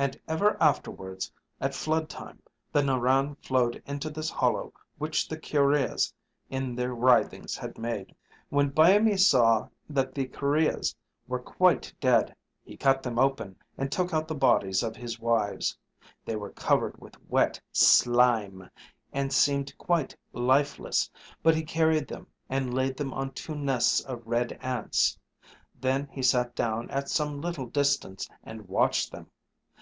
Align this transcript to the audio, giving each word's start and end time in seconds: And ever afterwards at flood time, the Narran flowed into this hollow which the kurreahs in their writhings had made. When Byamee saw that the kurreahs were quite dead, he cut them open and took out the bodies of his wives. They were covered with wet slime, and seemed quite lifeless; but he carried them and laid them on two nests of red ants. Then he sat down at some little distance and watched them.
And 0.00 0.18
ever 0.26 0.56
afterwards 0.62 1.30
at 1.60 1.74
flood 1.74 2.08
time, 2.08 2.42
the 2.72 2.80
Narran 2.80 3.36
flowed 3.44 3.82
into 3.84 4.08
this 4.08 4.30
hollow 4.30 4.72
which 4.96 5.28
the 5.28 5.36
kurreahs 5.36 6.10
in 6.48 6.74
their 6.74 6.94
writhings 6.94 7.54
had 7.54 7.76
made. 7.76 8.14
When 8.48 8.70
Byamee 8.70 9.18
saw 9.18 9.68
that 9.90 10.14
the 10.14 10.26
kurreahs 10.26 10.96
were 11.28 11.38
quite 11.38 11.92
dead, 12.00 12.34
he 12.64 12.78
cut 12.78 13.02
them 13.02 13.18
open 13.18 13.56
and 13.76 13.92
took 13.92 14.14
out 14.14 14.26
the 14.26 14.34
bodies 14.34 14.82
of 14.82 14.96
his 14.96 15.20
wives. 15.20 15.76
They 16.24 16.34
were 16.34 16.52
covered 16.52 16.96
with 16.98 17.18
wet 17.28 17.60
slime, 17.70 18.70
and 19.12 19.30
seemed 19.30 19.76
quite 19.76 20.16
lifeless; 20.32 21.10
but 21.42 21.54
he 21.54 21.62
carried 21.62 22.08
them 22.08 22.26
and 22.48 22.72
laid 22.72 22.96
them 22.96 23.12
on 23.12 23.32
two 23.32 23.54
nests 23.54 24.00
of 24.00 24.26
red 24.26 24.54
ants. 24.62 25.18
Then 25.78 26.08
he 26.10 26.22
sat 26.22 26.54
down 26.56 26.88
at 26.90 27.10
some 27.10 27.42
little 27.42 27.66
distance 27.66 28.30
and 28.42 28.66
watched 28.66 29.12
them. 29.12 29.26